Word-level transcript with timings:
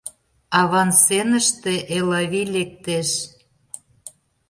Авансценыште 0.61 1.73
Элавий 1.97 2.47
лектеш. 2.55 3.09